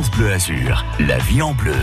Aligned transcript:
Bleu 0.00 0.32
Azur, 0.32 0.86
la 1.00 1.18
vie 1.18 1.42
en 1.42 1.52
bleu. 1.52 1.76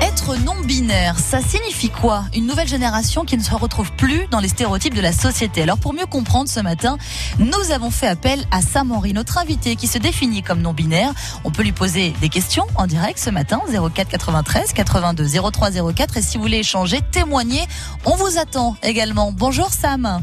Être 0.00 0.36
non-binaire, 0.36 1.18
ça 1.18 1.40
signifie 1.40 1.90
quoi? 1.90 2.24
Une 2.36 2.46
nouvelle 2.46 2.68
génération 2.68 3.24
qui 3.24 3.36
ne 3.36 3.42
se 3.42 3.52
retrouve 3.52 3.90
plus 3.92 4.28
dans 4.30 4.38
les 4.38 4.46
stéréotypes 4.46 4.94
de 4.94 5.00
la 5.00 5.10
société. 5.10 5.62
Alors 5.62 5.78
pour 5.78 5.92
mieux 5.92 6.06
comprendre 6.06 6.48
ce 6.48 6.60
matin, 6.60 6.96
nous 7.40 7.72
avons 7.72 7.90
fait 7.90 8.06
appel 8.06 8.44
à 8.52 8.62
Sam-Henri, 8.62 9.12
notre 9.12 9.38
invité 9.38 9.74
qui 9.74 9.88
se 9.88 9.98
définit 9.98 10.44
comme 10.44 10.60
non-binaire. 10.60 11.12
On 11.42 11.50
peut 11.50 11.64
lui 11.64 11.72
poser 11.72 12.14
des 12.20 12.28
questions 12.28 12.66
en 12.76 12.86
direct 12.86 13.18
ce 13.18 13.30
matin 13.30 13.60
04 13.72 14.08
93 14.08 14.72
82 14.72 15.50
03 15.50 15.70
04 15.92 16.16
et 16.16 16.22
si 16.22 16.36
vous 16.36 16.44
voulez 16.44 16.58
échanger, 16.58 17.00
témoigner, 17.10 17.66
on 18.04 18.14
vous 18.14 18.38
attend 18.38 18.76
également. 18.84 19.32
Bonjour 19.32 19.72
Sam. 19.72 20.22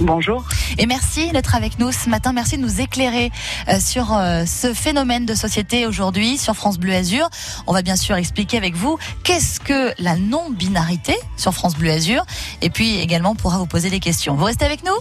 Bonjour. 0.00 0.44
Et 0.78 0.86
merci 0.86 1.30
d'être 1.32 1.54
avec 1.54 1.78
nous 1.78 1.90
ce 1.92 2.08
matin. 2.08 2.32
Merci 2.32 2.56
de 2.56 2.62
nous 2.62 2.80
éclairer 2.80 3.30
euh, 3.68 3.80
sur 3.80 4.16
euh, 4.16 4.44
ce 4.46 4.72
phénomène 4.72 5.26
de 5.26 5.34
société 5.34 5.86
aujourd'hui 5.86 6.38
sur 6.38 6.54
France 6.54 6.78
Bleu 6.78 6.94
Azur. 6.94 7.28
On 7.66 7.72
va 7.72 7.82
bien 7.82 7.96
sûr 7.96 8.16
expliquer 8.16 8.56
avec 8.56 8.74
vous 8.74 8.98
qu'est-ce 9.24 9.60
que 9.60 9.92
la 9.98 10.16
non-binarité 10.16 11.16
sur 11.36 11.52
France 11.52 11.76
Bleu 11.76 11.90
Azur. 11.90 12.24
Et 12.62 12.70
puis 12.70 12.98
également, 13.00 13.30
on 13.30 13.36
pourra 13.36 13.58
vous 13.58 13.66
poser 13.66 13.90
des 13.90 14.00
questions. 14.00 14.34
Vous 14.34 14.44
restez 14.44 14.64
avec 14.64 14.84
nous? 14.84 14.94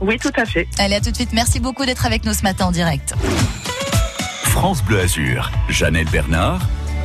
Oui, 0.00 0.18
tout 0.18 0.32
à 0.36 0.46
fait. 0.46 0.66
Allez, 0.78 0.94
à 0.94 1.00
tout 1.00 1.10
de 1.10 1.16
suite. 1.16 1.32
Merci 1.32 1.60
beaucoup 1.60 1.84
d'être 1.84 2.06
avec 2.06 2.24
nous 2.24 2.32
ce 2.32 2.42
matin 2.42 2.66
en 2.66 2.72
direct. 2.72 3.14
France 4.44 4.82
Bleu 4.82 5.00
Azur, 5.00 5.50
Jeannette 5.68 6.10
Bernard, 6.10 6.60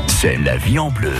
c'est 0.08 0.38
la 0.38 0.58
vie 0.58 0.80
en 0.80 0.90
bleu. 0.90 1.14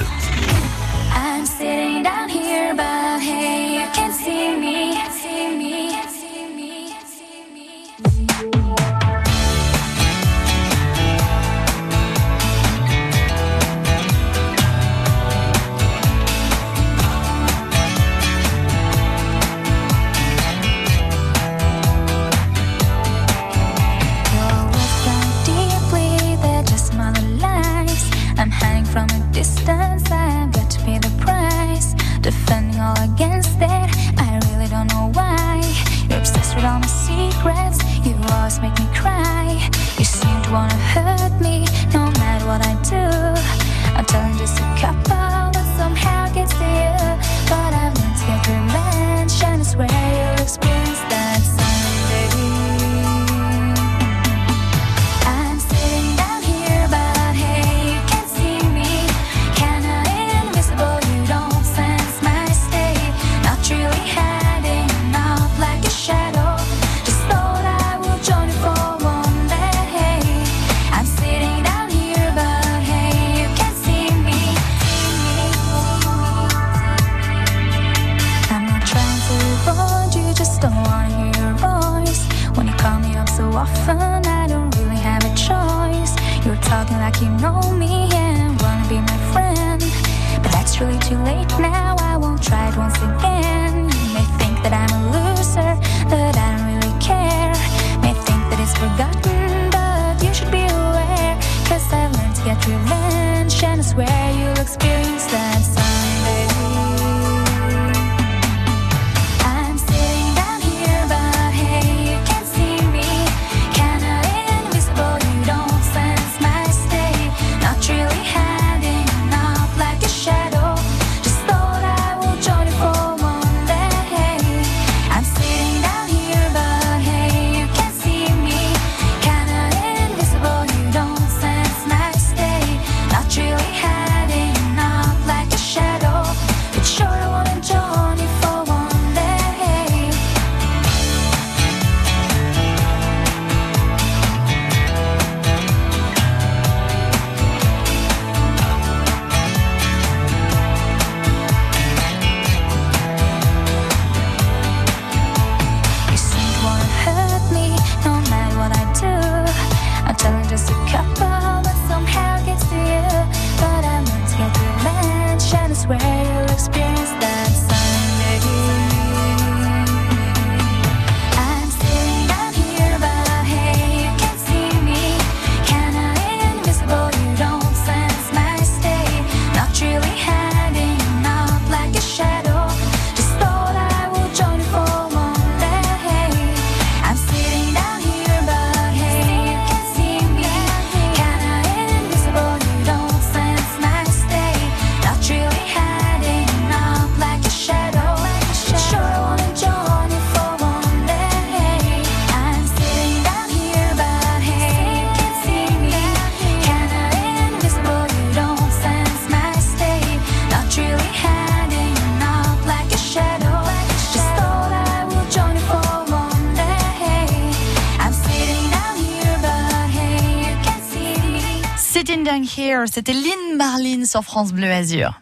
Sitting 221.98 222.26
Down 222.26 222.44
Here, 222.44 222.84
c'était 222.92 223.14
Lynn 223.14 223.56
Marlin 223.56 224.04
sur 224.04 224.22
France 224.22 224.52
Bleu 224.52 224.70
Azur. 224.70 225.22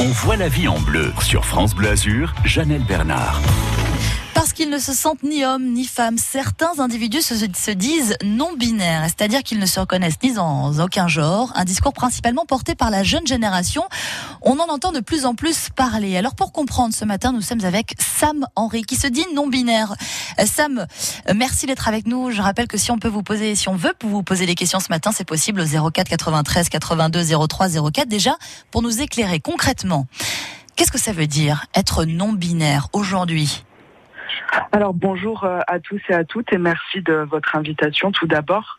On 0.00 0.08
voit 0.08 0.36
la 0.36 0.50
vie 0.50 0.68
en 0.68 0.78
bleu 0.78 1.14
sur 1.22 1.46
France 1.46 1.74
Bleu 1.74 1.88
Azur, 1.88 2.34
Janelle 2.44 2.84
Bernard. 2.84 3.40
Parce 4.36 4.52
qu'ils 4.52 4.68
ne 4.68 4.78
se 4.78 4.92
sentent 4.92 5.22
ni 5.22 5.46
hommes 5.46 5.72
ni 5.72 5.86
femmes, 5.86 6.18
certains 6.18 6.78
individus 6.78 7.22
se, 7.22 7.34
se 7.34 7.70
disent 7.70 8.16
non-binaires, 8.22 9.04
c'est-à-dire 9.04 9.42
qu'ils 9.42 9.58
ne 9.58 9.64
se 9.64 9.80
reconnaissent 9.80 10.22
ni 10.22 10.34
dans 10.34 10.78
aucun 10.78 11.08
genre, 11.08 11.50
un 11.54 11.64
discours 11.64 11.94
principalement 11.94 12.44
porté 12.44 12.74
par 12.74 12.90
la 12.90 13.02
jeune 13.02 13.26
génération. 13.26 13.82
On 14.42 14.58
en 14.58 14.68
entend 14.68 14.92
de 14.92 15.00
plus 15.00 15.24
en 15.24 15.34
plus 15.34 15.70
parler. 15.74 16.18
Alors 16.18 16.34
pour 16.34 16.52
comprendre, 16.52 16.94
ce 16.94 17.06
matin, 17.06 17.32
nous 17.32 17.40
sommes 17.40 17.64
avec 17.64 17.94
Sam 17.98 18.46
Henry, 18.56 18.82
qui 18.82 18.96
se 18.96 19.06
dit 19.06 19.24
non-binaire. 19.34 19.94
Euh, 20.38 20.44
Sam, 20.44 20.86
euh, 21.30 21.32
merci 21.34 21.64
d'être 21.64 21.88
avec 21.88 22.06
nous. 22.06 22.30
Je 22.30 22.42
rappelle 22.42 22.68
que 22.68 22.76
si 22.76 22.90
on 22.90 22.98
peut 22.98 23.08
vous 23.08 23.22
poser, 23.22 23.54
si 23.54 23.70
on 23.70 23.76
veut 23.76 23.94
vous 24.04 24.22
poser 24.22 24.44
des 24.44 24.54
questions 24.54 24.80
ce 24.80 24.90
matin, 24.90 25.12
c'est 25.14 25.24
possible 25.24 25.62
au 25.62 25.90
04 25.90 26.06
93 26.10 26.68
82 26.68 27.24
03 27.48 27.68
04. 27.90 28.06
Déjà, 28.06 28.36
pour 28.70 28.82
nous 28.82 29.00
éclairer 29.00 29.40
concrètement, 29.40 30.06
qu'est-ce 30.76 30.92
que 30.92 31.00
ça 31.00 31.12
veut 31.12 31.26
dire 31.26 31.64
être 31.74 32.04
non-binaire 32.04 32.88
aujourd'hui? 32.92 33.64
Alors 34.72 34.94
bonjour 34.94 35.44
euh, 35.44 35.60
à 35.66 35.80
tous 35.80 36.00
et 36.08 36.14
à 36.14 36.24
toutes 36.24 36.52
et 36.52 36.58
merci 36.58 37.02
de 37.02 37.14
votre 37.14 37.56
invitation 37.56 38.10
tout 38.12 38.26
d'abord. 38.26 38.78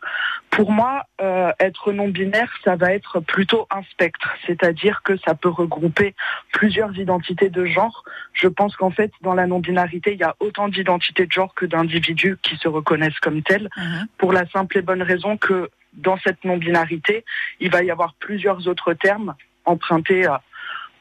Pour 0.50 0.72
moi, 0.72 1.04
euh, 1.20 1.52
être 1.60 1.92
non-binaire, 1.92 2.50
ça 2.64 2.74
va 2.76 2.92
être 2.92 3.20
plutôt 3.20 3.66
un 3.70 3.82
spectre, 3.82 4.34
c'est-à-dire 4.46 5.02
que 5.02 5.16
ça 5.18 5.34
peut 5.34 5.48
regrouper 5.48 6.14
plusieurs 6.52 6.96
identités 6.98 7.50
de 7.50 7.64
genre. 7.66 8.04
Je 8.32 8.48
pense 8.48 8.74
qu'en 8.76 8.90
fait, 8.90 9.12
dans 9.20 9.34
la 9.34 9.46
non-binarité, 9.46 10.14
il 10.14 10.18
y 10.18 10.24
a 10.24 10.34
autant 10.40 10.68
d'identités 10.68 11.26
de 11.26 11.32
genre 11.32 11.54
que 11.54 11.66
d'individus 11.66 12.38
qui 12.42 12.56
se 12.56 12.66
reconnaissent 12.66 13.20
comme 13.20 13.42
tels, 13.42 13.68
pour 14.16 14.32
la 14.32 14.46
simple 14.48 14.78
et 14.78 14.82
bonne 14.82 15.02
raison 15.02 15.36
que 15.36 15.70
dans 15.92 16.16
cette 16.18 16.44
non-binarité, 16.44 17.24
il 17.60 17.70
va 17.70 17.82
y 17.82 17.90
avoir 17.90 18.14
plusieurs 18.14 18.66
autres 18.68 18.94
termes 18.94 19.34
empruntés 19.64 20.26
à 20.26 20.40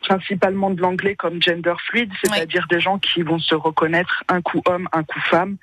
principalement 0.02 0.70
de 0.70 0.82
l'anglais 0.82 1.16
comme 1.16 1.42
gender 1.42 1.74
fluid, 1.86 2.12
c'est-à-dire 2.24 2.66
des 2.70 2.80
gens 2.80 2.98
qui 3.00 3.22
vont 3.22 3.40
se 3.40 3.56
reconnaître 3.56 4.24
un 4.28 4.42
coup 4.42 4.62
homme, 4.66 4.88
un 4.92 5.04
coup 5.04 5.20
femme, 5.30 5.58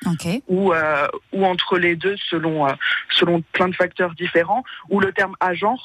ou 0.49 0.73
euh, 0.73 1.07
ou 1.33 1.45
entre 1.45 1.79
les 1.79 1.97
deux 1.97 2.17
selon 2.29 2.67
euh, 2.67 2.73
selon 3.11 3.43
plein 3.53 3.69
de 3.69 3.75
facteurs 3.75 4.15
différents, 4.15 4.65
ou 4.91 5.01
le 5.01 5.13
terme 5.13 5.35
agent, 5.41 5.79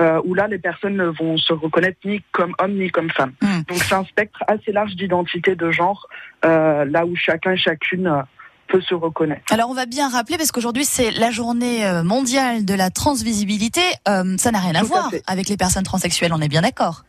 euh, 0.00 0.20
où 0.24 0.34
là 0.34 0.48
les 0.48 0.58
personnes 0.58 0.96
ne 0.96 1.06
vont 1.06 1.36
se 1.36 1.52
reconnaître 1.52 1.98
ni 2.04 2.22
comme 2.32 2.54
homme 2.58 2.74
ni 2.74 2.90
comme 2.90 3.10
femme. 3.10 3.32
Hmm. 3.40 3.62
Donc 3.68 3.78
c'est 3.78 3.94
un 3.94 4.04
spectre 4.04 4.42
assez 4.46 4.72
large 4.72 4.94
d'identité 4.94 5.54
de 5.54 5.70
genre, 5.70 6.08
euh, 6.44 6.84
là 6.84 7.06
où 7.06 7.16
chacun 7.16 7.52
et 7.52 7.56
chacune 7.56 8.24
peut 8.68 8.80
se 8.80 8.94
reconnaître. 8.94 9.42
Alors 9.50 9.70
on 9.70 9.74
va 9.74 9.86
bien 9.86 10.08
rappeler 10.08 10.36
parce 10.36 10.52
qu'aujourd'hui 10.52 10.84
c'est 10.84 11.10
la 11.12 11.30
journée 11.30 11.84
mondiale 12.04 12.64
de 12.64 12.74
la 12.74 12.90
transvisibilité. 12.90 13.82
Ça 14.06 14.50
n'a 14.50 14.58
rien 14.58 14.74
à 14.74 14.80
Tout 14.80 14.86
voir 14.86 15.10
avec 15.26 15.48
les 15.48 15.56
personnes 15.56 15.82
transsexuelles, 15.82 16.32
on 16.32 16.40
est 16.40 16.48
bien 16.48 16.62
d'accord. 16.62 17.04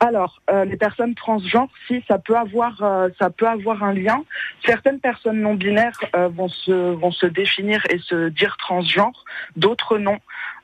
Alors, 0.00 0.42
euh, 0.50 0.64
les 0.64 0.76
personnes 0.76 1.14
transgenres, 1.14 1.70
si 1.86 2.02
ça 2.08 2.18
peut 2.18 2.36
avoir, 2.36 2.82
euh, 2.82 3.08
ça 3.18 3.30
peut 3.30 3.46
avoir 3.46 3.82
un 3.82 3.94
lien. 3.94 4.24
Certaines 4.64 5.00
personnes 5.00 5.40
non 5.40 5.54
binaires 5.54 5.98
euh, 6.14 6.28
vont 6.28 6.48
se 6.48 6.92
vont 6.94 7.12
se 7.12 7.26
définir 7.26 7.82
et 7.90 7.98
se 7.98 8.28
dire 8.28 8.56
transgenres, 8.58 9.24
d'autres 9.56 9.98
non. 9.98 10.18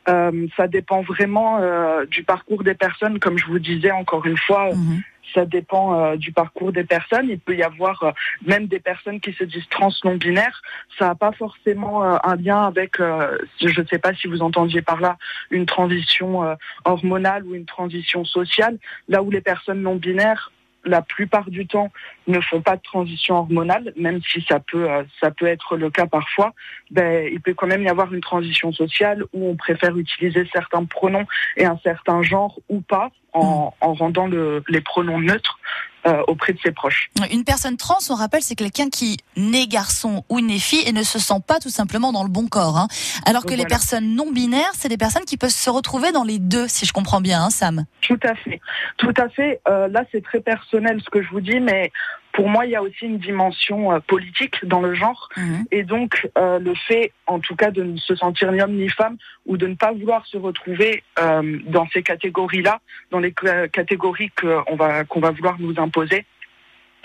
Euh, 0.08 0.46
ça 0.56 0.66
dépend 0.66 1.02
vraiment 1.02 1.58
euh, 1.58 2.04
du 2.06 2.22
parcours 2.22 2.64
des 2.64 2.74
personnes, 2.74 3.18
comme 3.18 3.38
je 3.38 3.46
vous 3.46 3.58
disais 3.58 3.90
encore 3.90 4.26
une 4.26 4.38
fois. 4.38 4.74
Mhm. 4.74 5.02
Ça 5.34 5.44
dépend 5.44 5.94
euh, 5.94 6.16
du 6.16 6.32
parcours 6.32 6.72
des 6.72 6.84
personnes. 6.84 7.28
Il 7.28 7.38
peut 7.38 7.56
y 7.56 7.62
avoir 7.62 8.02
euh, 8.02 8.10
même 8.44 8.66
des 8.66 8.80
personnes 8.80 9.20
qui 9.20 9.32
se 9.32 9.44
disent 9.44 9.68
trans 9.70 9.90
non 10.04 10.16
binaires. 10.16 10.62
Ça 10.98 11.08
n'a 11.08 11.14
pas 11.14 11.32
forcément 11.32 12.04
euh, 12.04 12.16
un 12.22 12.36
lien 12.36 12.64
avec, 12.64 12.98
je 12.98 13.80
ne 13.80 13.86
sais 13.86 13.98
pas 13.98 14.14
si 14.14 14.26
vous 14.26 14.42
entendiez 14.42 14.82
par 14.82 15.00
là, 15.00 15.16
une 15.50 15.66
transition 15.66 16.56
hormonale 16.84 17.44
ou 17.44 17.54
une 17.54 17.66
transition 17.66 18.24
sociale. 18.24 18.78
Là 19.08 19.22
où 19.22 19.30
les 19.30 19.40
personnes 19.40 19.82
non 19.82 19.96
binaires, 19.96 20.52
la 20.84 21.02
plupart 21.02 21.50
du 21.50 21.66
temps, 21.66 21.90
ne 22.26 22.40
font 22.40 22.62
pas 22.62 22.76
de 22.76 22.82
transition 22.82 23.36
hormonale, 23.36 23.92
même 23.96 24.20
si 24.22 24.44
ça 24.48 24.60
peut, 24.60 24.90
euh, 24.90 25.02
ça 25.20 25.30
peut 25.30 25.46
être 25.46 25.76
le 25.76 25.90
cas 25.90 26.06
parfois. 26.06 26.54
Ben, 26.90 27.28
il 27.32 27.40
peut 27.40 27.54
quand 27.54 27.66
même 27.66 27.82
y 27.82 27.88
avoir 27.88 28.12
une 28.14 28.20
transition 28.20 28.72
sociale 28.72 29.24
où 29.32 29.48
on 29.50 29.56
préfère 29.56 29.96
utiliser 29.96 30.48
certains 30.52 30.84
pronoms 30.84 31.26
et 31.56 31.64
un 31.66 31.78
certain 31.82 32.22
genre 32.22 32.58
ou 32.68 32.80
pas, 32.80 33.10
en, 33.32 33.72
en 33.80 33.94
rendant 33.94 34.26
le- 34.26 34.62
les 34.68 34.80
pronoms 34.80 35.20
neutres 35.20 35.58
euh, 36.06 36.22
auprès 36.28 36.52
de 36.52 36.58
ses 36.64 36.72
proches. 36.72 37.10
Une 37.30 37.44
personne 37.44 37.76
trans, 37.76 37.98
on 38.08 38.14
rappelle, 38.14 38.42
c'est 38.42 38.54
quelqu'un 38.54 38.88
qui 38.88 39.18
n'est 39.36 39.66
garçon 39.66 40.24
ou 40.28 40.40
n'est 40.40 40.58
fille 40.58 40.82
et 40.86 40.92
ne 40.92 41.02
se 41.02 41.18
sent 41.18 41.40
pas 41.46 41.58
tout 41.58 41.68
simplement 41.68 42.12
dans 42.12 42.22
le 42.22 42.30
bon 42.30 42.46
corps. 42.46 42.78
hein. 42.78 42.88
Alors 43.26 43.44
que 43.44 43.54
les 43.54 43.66
personnes 43.66 44.14
non 44.14 44.30
binaires, 44.30 44.72
c'est 44.74 44.88
des 44.88 44.96
personnes 44.96 45.24
qui 45.24 45.36
peuvent 45.36 45.50
se 45.50 45.70
retrouver 45.70 46.12
dans 46.12 46.24
les 46.24 46.38
deux, 46.38 46.68
si 46.68 46.86
je 46.86 46.92
comprends 46.92 47.20
bien, 47.20 47.42
hein, 47.44 47.50
Sam. 47.50 47.84
Tout 48.00 48.18
à 48.22 48.34
fait. 48.34 48.60
Tout 48.96 49.14
à 49.16 49.28
fait. 49.28 49.60
Euh, 49.68 49.88
là, 49.88 50.04
c'est 50.10 50.22
très 50.22 50.40
personnel 50.40 51.00
ce 51.04 51.10
que 51.10 51.22
je 51.22 51.28
vous 51.30 51.40
dis, 51.40 51.60
mais 51.60 51.92
pour 52.32 52.48
moi, 52.48 52.64
il 52.66 52.70
y 52.72 52.76
a 52.76 52.82
aussi 52.82 53.04
une 53.06 53.18
dimension 53.18 53.92
euh, 53.92 53.98
politique 54.00 54.64
dans 54.64 54.80
le 54.80 54.94
genre. 54.94 55.28
Mhm. 55.36 55.64
Et 55.70 55.82
donc, 55.82 56.28
euh, 56.38 56.58
le 56.58 56.74
fait, 56.74 57.12
en 57.26 57.40
tout 57.40 57.56
cas, 57.56 57.70
de 57.70 57.82
ne 57.82 57.96
se 57.96 58.14
sentir 58.14 58.52
ni 58.52 58.60
homme 58.62 58.72
ni 58.74 58.88
femme, 58.88 59.16
ou 59.46 59.56
de 59.56 59.66
ne 59.66 59.74
pas 59.74 59.92
vouloir 59.92 60.24
se 60.26 60.36
retrouver 60.36 61.02
euh, 61.18 61.58
dans 61.66 61.86
ces 61.88 62.02
catégories-là, 62.02 62.80
dans 63.10 63.18
les 63.18 63.34
ca- 63.40 63.68
catégories 63.68 64.30
qu'on 64.40 64.76
va, 64.76 65.04
qu'on 65.04 65.20
va 65.20 65.30
vouloir 65.30 65.56
nous 65.58 65.74
imposer. 65.78 66.24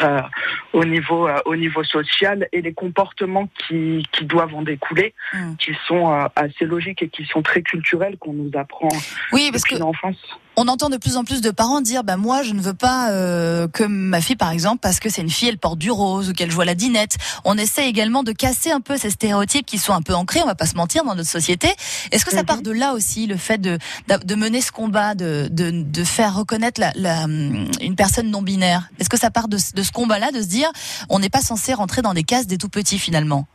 Euh, 0.01 0.21
au 0.73 0.83
niveau 0.83 1.27
euh, 1.27 1.39
au 1.45 1.55
niveau 1.55 1.83
social 1.83 2.47
et 2.51 2.61
les 2.61 2.73
comportements 2.73 3.47
qui, 3.67 4.03
qui 4.11 4.25
doivent 4.25 4.53
en 4.55 4.61
découler 4.61 5.13
Mm. 5.33 5.55
qui 5.57 5.71
sont 5.87 6.11
euh, 6.11 6.25
assez 6.35 6.65
logiques 6.65 7.01
et 7.01 7.09
qui 7.09 7.25
sont 7.25 7.41
très 7.41 7.61
culturels 7.61 8.17
qu'on 8.17 8.33
nous 8.33 8.51
apprend 8.55 8.89
Oui, 9.31 9.49
parce 9.51 9.63
depuis 9.63 9.75
que 9.75 9.79
l'enfance. 9.79 10.17
on 10.57 10.67
entend 10.67 10.89
de 10.89 10.97
plus 10.97 11.17
en 11.17 11.23
plus 11.23 11.41
de 11.41 11.49
parents 11.51 11.81
dire 11.81 12.03
bah 12.03 12.17
moi 12.17 12.43
je 12.43 12.53
ne 12.53 12.59
veux 12.59 12.73
pas 12.73 13.09
que 13.73 13.83
ma 13.85 14.21
fille 14.21 14.35
par 14.35 14.51
exemple 14.51 14.79
parce 14.81 14.99
que 14.99 15.09
c'est 15.09 15.21
une 15.21 15.29
fille 15.29 15.49
elle 15.49 15.57
porte 15.57 15.79
du 15.79 15.91
rose 15.91 16.29
ou 16.29 16.33
qu'elle 16.33 16.51
joue 16.51 16.61
à 16.61 16.65
la 16.65 16.75
dinette. 16.75 17.17
On 17.45 17.57
essaie 17.57 17.87
également 17.87 18.23
de 18.23 18.31
casser 18.33 18.71
un 18.71 18.81
peu 18.81 18.97
ces 18.97 19.09
stéréotypes 19.09 19.65
qui 19.65 19.77
sont 19.77 19.93
un 19.93 20.01
peu 20.01 20.13
ancrés, 20.13 20.41
on 20.43 20.45
va 20.47 20.55
pas 20.55 20.65
se 20.67 20.75
mentir 20.75 21.03
dans 21.03 21.15
notre 21.15 21.29
société. 21.29 21.69
Est-ce 22.11 22.25
que 22.25 22.31
ça 22.31 22.41
Mhm. 22.41 22.45
part 22.45 22.61
de 22.61 22.71
là 22.71 22.93
aussi 22.93 23.27
le 23.27 23.37
fait 23.37 23.59
de 23.59 23.77
de 24.07 24.35
mener 24.35 24.61
ce 24.61 24.71
combat 24.71 25.15
de 25.15 25.47
de, 25.51 25.71
de 25.71 26.03
faire 26.03 26.35
reconnaître 26.35 26.79
la, 26.81 26.91
la, 26.95 27.23
hum, 27.25 27.67
une 27.81 27.95
personne 27.95 28.29
non 28.29 28.41
binaire 28.41 28.89
Est-ce 28.99 29.09
que 29.09 29.17
ça 29.17 29.31
part 29.31 29.47
de, 29.47 29.57
de 29.75 29.83
ce 29.85 29.91
combat-là 29.91 30.31
de 30.31 30.41
se 30.41 30.47
dire 30.47 30.69
on 31.09 31.19
n'est 31.19 31.29
pas 31.29 31.41
censé 31.41 31.73
rentrer 31.73 32.01
dans 32.01 32.13
des 32.13 32.23
cases 32.23 32.47
des 32.47 32.57
tout 32.57 32.69
petits 32.69 32.99
finalement 32.99 33.47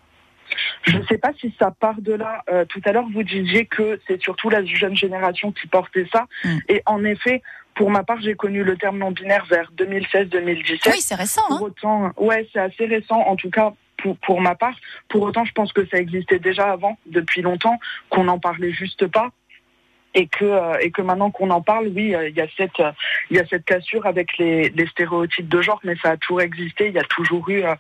Je 0.82 0.97
ne 0.97 1.05
sais 1.06 1.19
pas 1.19 1.32
si 1.38 1.55
ça 1.59 1.71
part 1.71 2.00
de 2.00 2.12
là. 2.12 2.43
Euh, 2.50 2.65
tout 2.65 2.81
à 2.85 2.93
l'heure, 2.93 3.06
vous 3.12 3.23
disiez 3.23 3.67
que 3.67 4.00
c'est 4.06 4.21
surtout 4.21 4.49
la 4.50 4.65
jeune 4.65 4.97
génération 4.97 5.53
qui 5.53 5.67
portait 5.67 6.06
ça. 6.12 6.27
Mm. 6.44 6.59
Et 6.69 6.82
en 6.87 7.05
effet, 7.05 7.43
pour 7.75 7.91
ma 7.91 8.03
part, 8.03 8.21
j'ai 8.21 8.35
connu 8.35 8.65
le 8.65 8.77
terme 8.77 8.99
non-binaire 8.99 9.47
vers 9.47 9.71
2016-2017. 9.77 10.91
Oui, 10.91 11.00
c'est 11.00 11.15
récent 11.15 11.43
hein. 11.50 11.56
Pour 11.59 11.67
autant, 11.67 12.12
ouais, 12.17 12.49
c'est 12.53 12.61
assez 12.61 12.87
récent, 12.87 13.19
en 13.19 13.37
tout 13.37 13.50
cas 13.50 13.73
pour, 13.97 14.17
pour 14.19 14.41
ma 14.41 14.55
part. 14.55 14.75
Pour 15.09 15.23
autant, 15.23 15.44
je 15.44 15.53
pense 15.53 15.73
que 15.73 15.87
ça 15.87 15.99
existait 15.99 16.38
déjà 16.38 16.71
avant, 16.71 16.99
depuis 17.06 17.43
longtemps, 17.43 17.79
qu'on 18.09 18.25
n'en 18.25 18.38
parlait 18.38 18.73
juste 18.73 19.06
pas. 19.06 19.31
Et 20.12 20.27
que, 20.27 20.45
euh, 20.45 20.77
et 20.81 20.91
que 20.91 21.03
maintenant 21.03 21.31
qu'on 21.31 21.51
en 21.51 21.61
parle, 21.62 21.87
oui, 21.95 22.17
euh, 22.17 22.29
il 22.29 22.37
y 22.37 22.41
a 22.41 22.47
cette, 22.57 22.83
il 23.31 23.37
y 23.37 23.41
a 23.41 23.47
cette 23.47 23.65
cassure 23.65 24.07
avec 24.07 24.39
les, 24.39 24.69
les 24.71 24.87
stéréotypes 24.89 25.49
de 25.49 25.62
genre, 25.62 25.79
mais 25.85 25.95
ça 26.03 26.11
a 26.11 26.17
toujours 26.17 26.41
existé. 26.41 26.89
Il 26.89 26.95
y 26.95 26.99
a 26.99 27.05
toujours 27.05 27.49
eu 27.49 27.62
euh, 27.62 27.75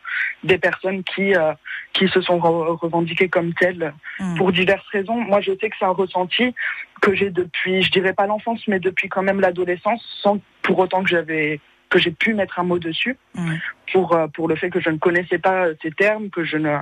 des 0.44 0.56
personnes 0.56 1.02
qui, 1.02 1.34
euh, 1.34 1.52
qui 1.92 2.06
se 2.06 2.20
sont 2.20 2.38
re- 2.38 2.76
revendiquées 2.78 3.28
comme 3.28 3.52
telles 3.54 3.92
Mm. 4.20 4.36
pour 4.36 4.52
diverses 4.52 4.86
raisons. 4.92 5.16
Moi, 5.16 5.40
je 5.40 5.52
sais 5.60 5.70
que 5.70 5.76
c'est 5.78 5.84
un 5.86 5.88
ressenti 5.88 6.54
que 7.00 7.14
j'ai 7.14 7.30
depuis, 7.30 7.82
je 7.82 7.90
dirais 7.90 8.12
pas 8.12 8.26
l'enfance, 8.26 8.60
mais 8.68 8.78
depuis 8.78 9.08
quand 9.08 9.22
même 9.22 9.40
l'adolescence, 9.40 10.04
sans 10.22 10.38
pour 10.62 10.78
autant 10.78 11.02
que 11.02 11.08
j'avais, 11.08 11.58
que 11.88 11.98
j'ai 11.98 12.10
pu 12.12 12.34
mettre 12.34 12.60
un 12.60 12.64
mot 12.64 12.78
dessus 12.78 13.16
Mm. 13.34 13.54
pour 13.92 14.14
euh, 14.14 14.28
pour 14.28 14.46
le 14.46 14.54
fait 14.54 14.70
que 14.70 14.78
je 14.78 14.90
ne 14.90 14.98
connaissais 14.98 15.38
pas 15.38 15.66
ces 15.82 15.90
termes, 15.90 16.30
que 16.30 16.44
je 16.44 16.58
ne 16.58 16.76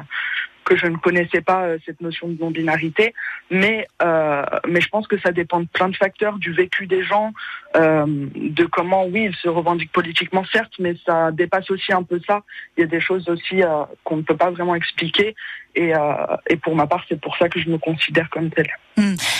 que 0.69 0.77
je 0.77 0.87
ne 0.87 0.99
connaissais 0.99 1.41
pas 1.41 1.63
euh, 1.63 1.79
cette 1.87 2.01
notion 2.03 2.29
de 2.29 2.39
non-binarité, 2.39 3.15
mais 3.51 3.89
euh, 4.03 4.45
mais 4.69 4.83
je 4.83 4.89
pense 4.91 5.07
que 5.09 5.19
ça 5.19 5.33
dépend 5.33 5.61
de 5.61 5.69
plein 5.77 5.89
de 5.89 5.97
facteurs, 5.97 6.37
du 6.39 6.53
vécu 6.53 6.87
des 6.87 7.03
gens, 7.03 7.33
euh, 7.75 8.05
de 8.07 8.65
comment 8.67 9.07
oui 9.07 9.23
ils 9.31 9.35
se 9.37 9.49
revendiquent 9.49 9.93
politiquement 9.93 10.45
certes, 10.53 10.75
mais 10.79 10.95
ça 11.07 11.33
dépasse 11.33 11.71
aussi 11.71 11.91
un 11.93 12.03
peu 12.03 12.21
ça. 12.27 12.43
Il 12.77 12.83
y 12.83 12.85
a 12.85 12.87
des 12.87 13.01
choses 13.01 13.27
aussi 13.31 13.63
euh, 13.63 13.85
qu'on 14.05 14.19
ne 14.19 14.23
peut 14.23 14.37
pas 14.37 14.51
vraiment 14.51 14.75
expliquer, 14.75 15.35
et 15.75 15.95
euh, 15.95 16.37
et 16.51 16.57
pour 16.57 16.75
ma 16.77 16.87
part 16.87 17.03
c'est 17.09 17.21
pour 17.21 17.35
ça 17.39 17.49
que 17.49 17.59
je 17.59 17.71
me 17.71 17.79
considère 17.79 18.29
comme 18.29 18.51
telle. 18.51 18.71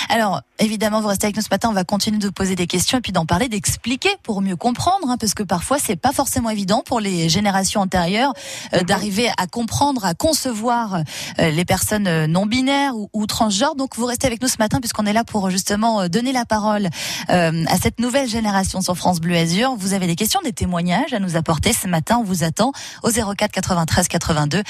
Alors, 0.09 0.43
évidemment, 0.59 1.01
vous 1.01 1.09
restez 1.09 1.27
avec 1.27 1.37
nous 1.37 1.43
ce 1.43 1.49
matin. 1.51 1.69
On 1.69 1.75
va 1.75 1.85
continuer 1.85 2.19
de 2.19 2.27
vous 2.27 2.33
poser 2.33 2.57
des 2.57 2.67
questions 2.67 2.99
et 2.99 3.01
puis 3.01 3.13
d'en 3.13 3.27
parler, 3.27 3.49
d'expliquer 3.49 4.11
pour 4.23 4.41
mieux 4.41 4.57
comprendre, 4.57 5.09
hein, 5.09 5.17
parce 5.19 5.35
que 5.35 5.43
parfois 5.43 5.79
c'est 5.79 5.97
pas 5.97 6.13
forcément 6.13 6.51
évident 6.51 6.83
pour 6.85 7.01
les 7.01 7.29
générations 7.29 7.81
antérieures 7.81 8.33
euh, 8.75 8.83
d'arriver 8.83 9.31
à 9.37 9.47
comprendre, 9.47 10.05
à 10.05 10.15
concevoir 10.15 11.03
euh, 11.39 11.51
les 11.51 11.65
personnes 11.65 12.07
euh, 12.07 12.27
non 12.27 12.47
binaires 12.47 12.97
ou, 12.97 13.09
ou 13.13 13.27
transgenres. 13.27 13.75
Donc, 13.75 13.97
vous 13.97 14.07
restez 14.07 14.27
avec 14.27 14.41
nous 14.43 14.49
ce 14.49 14.59
matin 14.59 14.81
puisqu'on 14.81 15.07
est 15.07 15.13
là 15.13 15.25
pour 15.25 15.51
justement 15.51 16.09
donner 16.09 16.33
la 16.33 16.45
parole 16.45 16.89
euh, 17.31 17.65
à 17.67 17.77
cette 17.77 18.01
nouvelle 18.01 18.29
génération 18.29 18.81
sur 18.81 18.97
France 18.97 19.21
Bleu 19.21 19.37
Azur. 19.37 19.75
Vous 19.77 19.93
avez 19.93 20.07
des 20.07 20.17
questions, 20.17 20.41
des 20.43 20.53
témoignages 20.53 21.13
à 21.13 21.19
nous 21.19 21.37
apporter 21.37 21.73
ce 21.73 21.87
matin. 21.87 22.19
On 22.21 22.25
vous 22.25 22.45
attend 22.45 22.73
au 23.03 23.11
04 23.11 23.51
93 23.51 24.09
82 24.09 24.63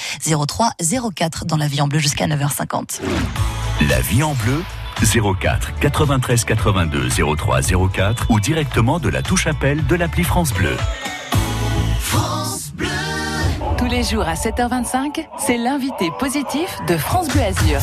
03 0.47 0.73
04 1.14 1.45
dans 1.45 1.57
la 1.57 1.66
vie 1.66 1.80
en 1.80 1.88
bleu 1.88 1.99
jusqu'à 1.99 2.26
9h50. 2.26 3.00
La 3.88 4.00
vie 4.00 4.23
en 4.23 4.35
bleu 4.35 4.62
04 5.05 5.75
93 5.81 6.45
82 6.45 7.09
03 7.37 7.61
04 7.93 8.26
ou 8.31 8.40
directement 8.40 8.99
de 8.99 9.09
la 9.09 9.23
touche 9.23 9.47
appel 9.47 9.87
de 9.87 9.95
l'appli 9.95 10.25
France 10.25 10.52
Bleu. 10.52 10.76
Tous 13.78 13.87
les 13.87 14.02
jours 14.02 14.26
à 14.26 14.35
7h25, 14.35 15.26
c'est 15.38 15.56
l'invité 15.56 16.11
positif 16.18 16.78
de 16.88 16.97
France 16.97 17.28
Bleu 17.28 17.42
Azur. 17.42 17.78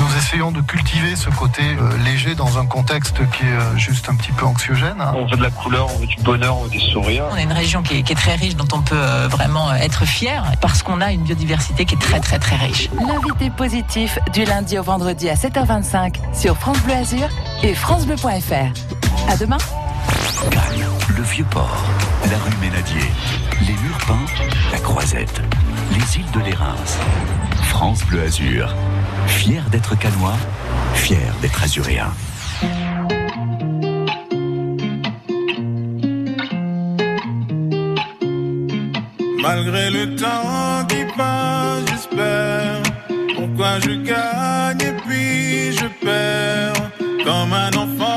Nous 0.00 0.18
essayons 0.18 0.52
de 0.52 0.60
cultiver 0.60 1.16
ce 1.16 1.30
côté 1.30 1.62
euh, 1.62 1.96
léger 2.04 2.34
dans 2.34 2.58
un 2.58 2.66
contexte 2.66 3.16
qui 3.30 3.42
est 3.44 3.46
euh, 3.46 3.76
juste 3.76 4.08
un 4.10 4.16
petit 4.16 4.32
peu 4.32 4.44
anxiogène. 4.44 5.00
hein. 5.00 5.14
On 5.16 5.24
veut 5.26 5.36
de 5.36 5.42
la 5.42 5.50
couleur, 5.50 5.88
on 5.94 5.98
veut 5.98 6.06
du 6.06 6.16
bonheur, 6.22 6.58
on 6.58 6.64
veut 6.64 6.70
des 6.70 6.78
sourires. 6.78 7.24
On 7.32 7.36
est 7.36 7.44
une 7.44 7.52
région 7.52 7.82
qui 7.82 7.98
est, 7.98 8.02
qui 8.02 8.12
est 8.12 8.16
très 8.16 8.34
riche, 8.34 8.54
dont 8.56 8.68
on 8.72 8.82
peut 8.82 8.94
euh, 8.96 9.26
vraiment 9.28 9.70
euh, 9.70 9.74
être 9.74 10.04
fier, 10.04 10.44
parce 10.60 10.82
qu'on 10.82 11.00
a 11.00 11.10
une 11.10 11.22
biodiversité 11.22 11.84
qui 11.86 11.94
est 11.94 12.00
très 12.00 12.20
très 12.20 12.38
très 12.38 12.56
riche. 12.56 12.90
L'invité 13.06 13.50
positif 13.50 14.18
du 14.34 14.44
lundi 14.44 14.78
au 14.78 14.82
vendredi 14.82 15.30
à 15.30 15.34
7h25 15.34 16.16
sur 16.34 16.56
France 16.58 16.78
Bleu 16.80 16.94
Azur 16.94 17.28
et 17.62 17.74
francebleu.fr. 17.74 19.30
À 19.30 19.36
demain. 19.38 19.58
Cannes, 20.50 20.86
le 21.16 21.22
Vieux-Port, 21.22 21.84
la 22.30 22.38
rue 22.38 22.56
Ménadier, 22.60 23.10
les 23.60 23.72
murs 23.72 23.98
peints, 24.06 24.26
la 24.72 24.78
Croisette, 24.78 25.40
les 25.92 26.18
îles 26.18 26.30
de 26.32 26.40
l'Érins. 26.40 26.74
France 27.68 28.04
Bleu 28.06 28.22
Azur. 28.22 28.74
Fier 29.26 29.62
d'être 29.70 29.98
canois, 29.98 30.36
fier 30.94 31.32
d'être 31.40 31.62
azuréen. 31.62 32.12
Malgré 39.42 39.90
le 39.90 40.16
temps 40.16 40.86
qui 40.88 41.04
passe, 41.16 41.84
j'espère. 41.90 42.82
Pourquoi 43.36 43.78
je 43.80 43.90
gagne 44.02 44.80
et 44.80 44.94
puis 45.06 45.72
je 45.76 45.86
perds? 46.04 46.90
Comme 47.24 47.52
un 47.52 47.70
enfant 47.72 48.13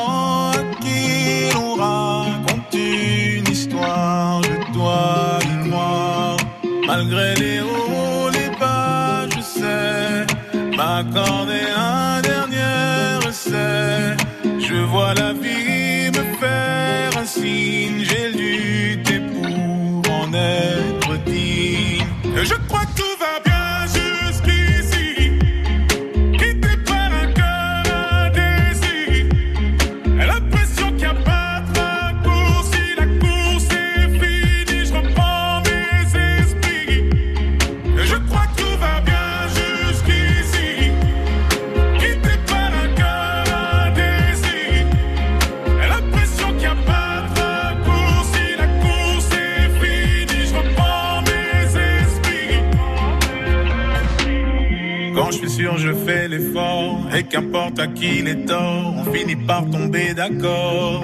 Malgré 6.98 7.36
les 7.36 7.62
hauts, 7.62 8.28
les 8.34 8.50
bas, 8.60 9.28
je 9.30 9.40
sais 9.40 10.26
m'accorder 10.76 11.66
un 11.78 12.22
dernier 12.22 13.30
essai. 13.30 14.18
Je 14.68 14.78
vois 14.92 15.14
la 15.14 15.32
vie 15.32 16.10
me 16.18 16.24
faire 16.42 17.12
un 17.22 17.26
signe. 17.26 18.07
Qu'importe 57.88 57.98
à 57.98 58.00
qui 58.00 58.22
les 58.22 58.46
torts, 58.46 58.94
on 58.98 59.14
finit 59.14 59.36
par 59.36 59.70
tomber 59.70 60.14
d'accord. 60.14 61.04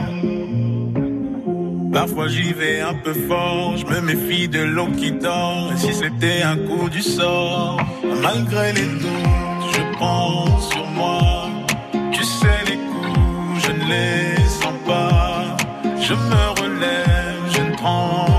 Parfois 1.91 2.27
j'y 2.27 2.53
vais 2.53 2.81
un 2.81 2.95
peu 2.95 3.13
fort, 3.13 3.77
je 3.77 3.85
me 3.85 4.01
méfie 4.01 4.47
de 4.47 4.61
l'eau 4.61 4.87
qui 4.97 5.11
dort. 5.11 5.71
Et 5.73 5.77
si 5.77 5.93
c'était 5.93 6.41
un 6.41 6.57
coup 6.57 6.89
du 6.89 7.01
sort, 7.01 7.77
malgré 8.21 8.73
les 8.73 8.87
doutes, 9.01 9.73
je 9.73 9.81
prends 9.97 10.59
sur 10.59 10.85
moi. 10.87 11.49
Tu 12.11 12.23
sais 12.23 12.61
les 12.65 12.77
coups, 12.77 13.65
je 13.65 13.71
ne 13.71 13.85
les 13.89 14.43
sens 14.47 14.73
pas. 14.85 15.55
Je 15.99 16.13
me 16.13 16.61
relève, 16.61 17.39
je 17.55 17.61
ne 17.61 17.75
tremble 17.75 18.32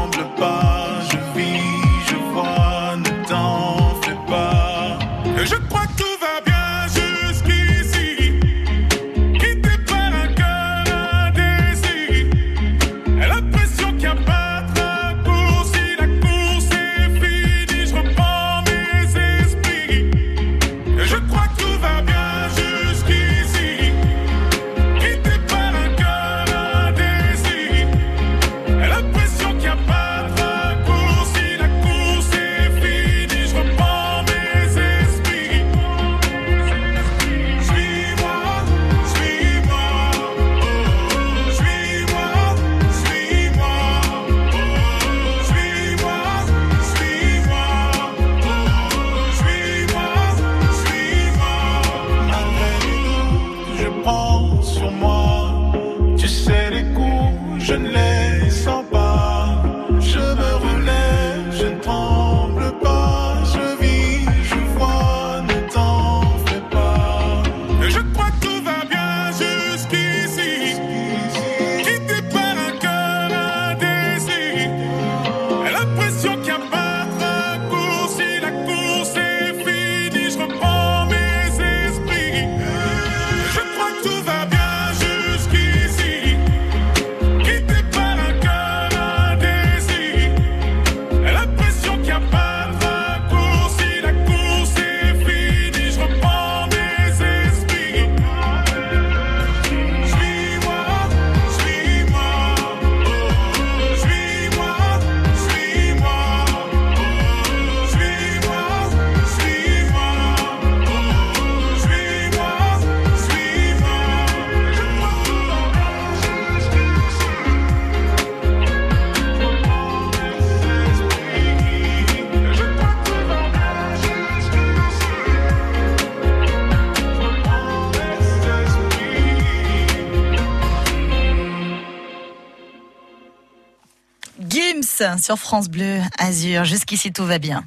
sur 135.19 135.39
France 135.39 135.69
Bleu 135.69 136.01
Azur. 136.19 136.65
Jusqu'ici 136.65 137.13
tout 137.13 137.25
va 137.25 137.39
bien. 137.39 137.65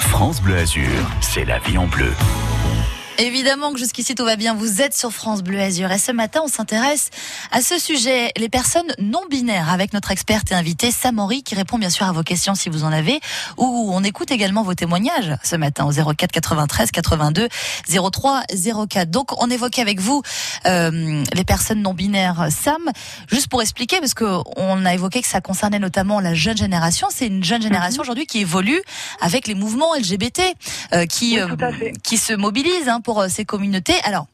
France 0.00 0.40
Bleu 0.40 0.56
Azur, 0.56 1.10
c'est 1.20 1.44
la 1.44 1.58
vie 1.58 1.78
en 1.78 1.86
bleu. 1.86 2.12
Évidemment 3.22 3.72
que 3.72 3.78
jusqu'ici 3.78 4.16
tout 4.16 4.24
va 4.24 4.34
bien. 4.34 4.52
Vous 4.52 4.82
êtes 4.82 4.96
sur 4.96 5.12
France 5.12 5.44
Bleu 5.44 5.60
Azur 5.60 5.92
et 5.92 5.98
ce 5.98 6.10
matin 6.10 6.40
on 6.44 6.48
s'intéresse 6.48 7.10
à 7.52 7.60
ce 7.60 7.78
sujet, 7.78 8.32
les 8.36 8.48
personnes 8.48 8.92
non 8.98 9.20
binaires, 9.30 9.70
avec 9.70 9.92
notre 9.92 10.10
experte 10.10 10.50
et 10.50 10.56
invitée 10.56 10.90
Sam 10.90 11.20
Henry 11.20 11.44
qui 11.44 11.54
répond 11.54 11.78
bien 11.78 11.88
sûr 11.88 12.04
à 12.04 12.10
vos 12.10 12.24
questions 12.24 12.56
si 12.56 12.68
vous 12.68 12.82
en 12.82 12.90
avez, 12.90 13.20
ou 13.58 13.92
on 13.94 14.02
écoute 14.02 14.32
également 14.32 14.64
vos 14.64 14.74
témoignages 14.74 15.36
ce 15.44 15.54
matin 15.54 15.84
au 15.84 15.92
04 15.92 16.32
93 16.32 16.90
82 16.90 17.48
03 18.10 18.42
04. 18.88 19.08
Donc 19.08 19.40
on 19.40 19.48
évoquait 19.50 19.82
avec 19.82 20.00
vous 20.00 20.20
euh, 20.66 21.22
les 21.32 21.44
personnes 21.44 21.80
non 21.80 21.94
binaires. 21.94 22.48
Sam, 22.50 22.82
juste 23.30 23.46
pour 23.46 23.62
expliquer, 23.62 24.00
parce 24.00 24.14
que 24.14 24.40
on 24.56 24.84
a 24.84 24.94
évoqué 24.94 25.22
que 25.22 25.28
ça 25.28 25.40
concernait 25.40 25.78
notamment 25.78 26.18
la 26.18 26.34
jeune 26.34 26.56
génération. 26.56 27.06
C'est 27.14 27.28
une 27.28 27.44
jeune 27.44 27.62
génération 27.62 28.02
aujourd'hui 28.02 28.26
qui 28.26 28.40
évolue 28.40 28.82
avec 29.20 29.46
les 29.46 29.54
mouvements 29.54 29.94
LGBT, 29.94 30.40
euh, 30.92 31.06
qui 31.06 31.40
Oui, 31.40 31.56
fait. 31.78 31.92
qui 32.02 32.18
se 32.18 32.32
mobilisent 32.32 32.88
hein, 32.88 33.00
pour 33.00 33.11
euh, 33.20 33.28
ces 33.28 33.44
communautés. 33.44 34.00
Alors 34.04 34.26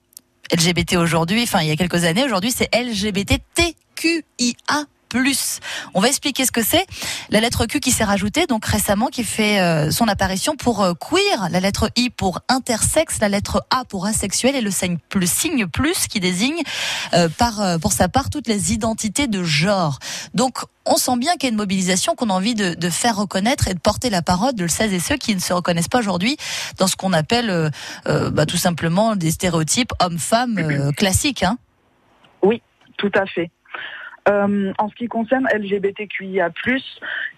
LGBT 0.53 0.97
aujourd'hui, 0.97 1.43
enfin 1.43 1.61
il 1.61 1.69
y 1.69 1.71
a 1.71 1.77
quelques 1.77 2.05
années, 2.05 2.25
aujourd'hui 2.25 2.51
c'est 2.51 2.75
LGBTQIA. 2.75 3.75
On 5.95 6.01
va 6.01 6.09
expliquer 6.09 6.45
ce 6.45 6.53
que 6.53 6.63
c'est. 6.63 6.87
La 7.31 7.41
lettre 7.41 7.67
Q 7.67 7.81
qui 7.81 7.91
s'est 7.91 8.05
rajoutée 8.05 8.47
donc 8.47 8.65
récemment, 8.65 9.07
qui 9.07 9.25
fait 9.25 9.61
euh, 9.61 9.91
son 9.91 10.09
apparition 10.09 10.57
pour 10.57 10.83
euh, 10.83 10.93
queer, 10.95 11.49
la 11.51 11.61
lettre 11.61 11.91
I 11.97 12.11
pour 12.11 12.41
intersexe, 12.49 13.19
la 13.21 13.29
lettre 13.29 13.65
A 13.71 13.85
pour 13.85 14.07
asexuel 14.07 14.55
et 14.55 14.61
le 14.61 14.71
signe 14.71 14.99
plus, 15.09 15.31
signe 15.31 15.67
plus 15.67 16.07
qui 16.09 16.21
désigne 16.21 16.63
euh, 17.15 17.29
par 17.29 17.79
pour 17.81 17.93
sa 17.93 18.09
part 18.09 18.31
toutes 18.31 18.49
les 18.49 18.73
identités 18.73 19.27
de 19.27 19.43
genre. 19.43 19.99
Donc 20.35 20.59
on 20.87 20.97
sent 20.97 21.17
bien 21.19 21.33
qu'il 21.35 21.45
y 21.45 21.47
a 21.47 21.51
une 21.51 21.57
mobilisation 21.57 22.15
qu'on 22.15 22.31
a 22.31 22.33
envie 22.33 22.55
de, 22.55 22.75
de 22.75 22.91
faire 22.91 23.17
reconnaître 23.17 23.69
et 23.69 23.75
de 23.75 23.79
porter 23.79 24.11
la 24.11 24.23
parole 24.23 24.55
de 24.55 24.67
celles 24.67 24.95
et 24.95 25.01
ceux 25.01 25.17
qui 25.17 25.35
ne 25.35 25.41
se 25.41 25.53
reconnaissent 25.53 25.89
pas 25.89 25.99
aujourd'hui 25.99 26.37
dans 26.79 26.87
ce 26.87 26.97
qu'on 26.97 27.13
appelle 27.13 27.71
bah, 28.07 28.47
tout 28.47 28.57
simplement 28.57 29.17
des 29.17 29.31
stéréotypes 29.31 29.93
hommes-femmes 30.01 30.59
euh, 30.59 30.93
classiques. 30.93 31.43
Hein. 31.43 31.59
Tout 32.97 33.13
à 33.15 33.27
fait. 33.27 33.51
Euh, 34.29 34.73
en 34.79 34.89
ce 34.89 34.95
qui 34.95 35.07
concerne 35.07 35.47
LGBTQIA+, 35.55 36.51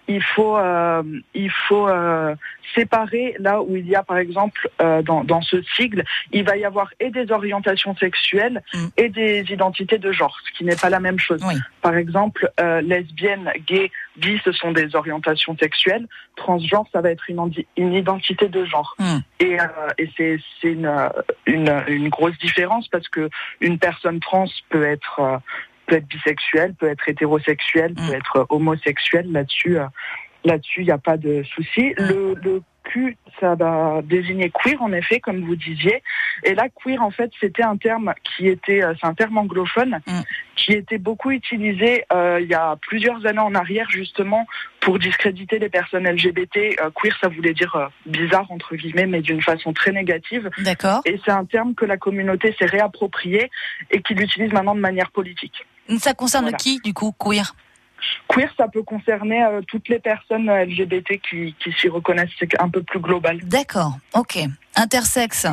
il 0.07 0.23
faut 0.23 0.57
euh, 0.57 1.03
il 1.33 1.51
faut 1.51 1.87
euh, 1.87 2.35
séparer 2.75 3.35
là 3.39 3.61
où 3.61 3.75
il 3.75 3.87
y 3.87 3.95
a 3.95 4.03
par 4.03 4.17
exemple 4.17 4.69
euh, 4.81 5.01
dans, 5.01 5.23
dans 5.23 5.41
ce 5.41 5.61
sigle, 5.75 6.03
il 6.31 6.43
va 6.43 6.57
y 6.57 6.65
avoir 6.65 6.89
et 6.99 7.09
des 7.09 7.31
orientations 7.31 7.95
sexuelles 7.95 8.61
Mm. 8.73 8.87
et 8.97 9.09
des 9.09 9.45
identités 9.49 9.97
de 9.97 10.11
genre, 10.11 10.37
ce 10.45 10.57
qui 10.57 10.63
n'est 10.63 10.75
pas 10.75 10.89
la 10.89 10.99
même 10.99 11.19
chose. 11.19 11.41
Oui. 11.45 11.55
Par 11.81 11.95
exemple, 11.95 12.49
euh, 12.59 12.81
lesbienne, 12.81 13.51
gay, 13.67 13.91
bi, 14.17 14.39
ce 14.43 14.51
sont 14.51 14.71
des 14.71 14.95
orientations 14.95 15.57
sexuelles. 15.57 16.07
Transgenre, 16.35 16.87
ça 16.91 17.01
va 17.01 17.11
être 17.11 17.29
une, 17.29 17.51
une 17.77 17.93
identité 17.93 18.47
de 18.47 18.65
genre. 18.65 18.95
Mm. 18.99 19.17
Et, 19.39 19.59
euh, 19.59 19.65
et 19.97 20.09
c'est 20.17 20.39
une, 20.63 21.09
une, 21.45 21.83
une 21.87 22.09
grosse 22.09 22.37
différence 22.39 22.87
parce 22.87 23.07
que 23.09 23.29
une 23.59 23.79
personne 23.79 24.19
trans 24.19 24.45
peut 24.69 24.85
être 24.85 25.19
euh, 25.19 25.37
peut 25.91 25.97
être 25.97 26.07
bisexuelle, 26.07 26.73
peut 26.73 26.87
être 26.89 27.07
hétérosexuelle, 27.09 27.91
Mm. 27.91 28.07
peut 28.07 28.15
être 28.15 28.35
euh, 28.37 28.45
homosexuelle. 28.49 29.29
Là-dessus, 29.31 29.77
euh, 29.77 29.85
là-dessus, 30.45 30.81
il 30.81 30.85
n'y 30.85 30.91
a 30.91 30.97
pas 30.97 31.17
de 31.17 31.43
souci. 31.43 31.93
Mm. 31.99 32.03
Le, 32.07 32.35
le 32.41 32.61
Q, 32.83 33.15
ça 33.39 33.53
va 33.55 34.01
désigner 34.03 34.49
queer, 34.51 34.81
en 34.81 34.91
effet, 34.91 35.19
comme 35.19 35.41
vous 35.45 35.55
disiez. 35.55 36.01
Et 36.43 36.55
là, 36.55 36.67
queer, 36.83 36.99
en 37.01 37.11
fait, 37.11 37.29
c'était 37.39 37.61
un 37.63 37.77
terme 37.77 38.13
qui 38.23 38.47
était, 38.47 38.83
euh, 38.83 38.93
c'est 38.99 39.05
un 39.07 39.13
terme 39.13 39.37
anglophone, 39.37 39.99
Mm. 40.07 40.21
qui 40.55 40.73
était 40.73 40.97
beaucoup 40.97 41.29
utilisé 41.31 42.05
euh, 42.11 42.39
il 42.41 42.47
y 42.47 42.55
a 42.55 42.75
plusieurs 42.81 43.23
années 43.27 43.39
en 43.39 43.53
arrière, 43.53 43.87
justement, 43.91 44.47
pour 44.79 44.97
discréditer 44.97 45.59
les 45.59 45.69
personnes 45.69 46.07
LGBT. 46.07 46.57
Euh, 46.81 46.89
queer, 46.95 47.15
ça 47.21 47.27
voulait 47.29 47.53
dire 47.53 47.75
euh, 47.75 47.87
bizarre, 48.07 48.49
entre 48.51 48.75
guillemets, 48.75 49.05
mais 49.05 49.21
d'une 49.21 49.41
façon 49.43 49.73
très 49.73 49.91
négative. 49.91 50.49
D'accord. 50.59 51.01
Et 51.05 51.19
c'est 51.23 51.31
un 51.31 51.45
terme 51.45 51.75
que 51.75 51.85
la 51.85 51.97
communauté 51.97 52.55
s'est 52.57 52.65
réapproprié 52.65 53.51
et 53.91 54.01
qu'il 54.01 54.19
utilise 54.21 54.51
maintenant 54.53 54.75
de 54.75 54.79
manière 54.81 55.11
politique. 55.11 55.65
Ça 55.99 56.13
concerne 56.13 56.45
Voilà. 56.45 56.57
qui 56.57 56.79
du 56.79 56.93
coup 56.93 57.13
queer? 57.19 57.55
Queer, 58.27 58.51
ça 58.57 58.67
peut 58.67 58.83
concerner 58.83 59.43
euh, 59.43 59.61
toutes 59.67 59.87
les 59.89 59.99
personnes 59.99 60.49
euh, 60.49 60.65
LGBT 60.65 61.19
qui, 61.21 61.55
qui 61.63 61.71
s'y 61.73 61.87
reconnaissent, 61.89 62.31
c'est 62.39 62.59
un 62.59 62.69
peu 62.69 62.81
plus 62.81 62.99
global. 62.99 63.39
D'accord. 63.43 63.97
Ok. 64.13 64.39
Intersexe? 64.75 65.47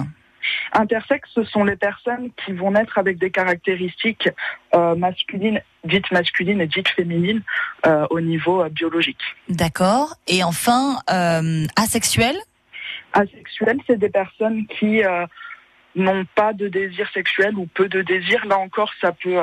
Intersexes, 0.73 1.29
ce 1.35 1.45
sont 1.45 1.65
les 1.65 1.77
personnes 1.77 2.31
qui 2.45 2.53
vont 2.53 2.71
naître 2.71 2.97
avec 2.97 3.19
des 3.19 3.31
caractéristiques 3.31 4.31
euh, 4.75 4.95
masculines, 4.95 5.61
dites 5.85 6.11
masculines 6.11 6.61
et 6.63 6.67
dites 6.67 6.89
féminines 6.89 7.43
euh, 7.87 8.07
au 8.11 8.21
niveau 8.21 8.65
biologique. 8.71 9.21
D'accord. 9.49 10.15
Et 10.27 10.43
enfin 10.43 11.01
euh, 11.11 11.67
asexuel. 11.77 12.37
Asexuels, 13.13 13.81
c'est 13.87 13.99
des 13.99 14.09
personnes 14.11 14.67
qui 14.79 15.03
n'ont 15.95 16.25
pas 16.35 16.53
de 16.53 16.69
désir 16.69 17.09
sexuel 17.13 17.55
ou 17.57 17.67
peu 17.67 17.89
de 17.89 18.03
désir. 18.03 18.45
Là 18.47 18.59
encore, 18.59 18.93
ça 19.01 19.13
peut, 19.13 19.39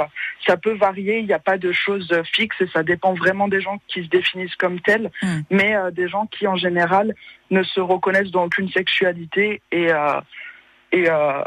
ça 0.46 0.58
peut 0.58 0.74
varier. 0.76 1.20
Il 1.20 1.26
n'y 1.26 1.34
a 1.34 1.40
pas 1.40 1.58
de 1.58 1.72
choses 1.72 2.10
euh, 2.12 2.24
fixes 2.24 2.60
et 2.62 2.68
ça 2.68 2.84
dépend 2.84 3.14
vraiment 3.14 3.48
des 3.48 3.62
gens 3.62 3.80
qui 3.88 4.04
se 4.04 4.10
définissent 4.10 4.56
comme 4.56 4.80
tels, 4.80 5.12
Hmm. 5.22 5.42
mais 5.50 5.76
euh, 5.76 5.92
des 5.92 6.08
gens 6.08 6.26
qui 6.28 6.48
en 6.48 6.56
général 6.56 7.16
ne 7.52 7.64
se 7.64 7.80
reconnaissent 7.80 8.32
dans 8.32 8.46
aucune 8.46 8.70
sexualité 8.70 9.62
et 9.72 9.92
euh, 9.92 10.20
et, 10.92 11.06
euh, 11.10 11.42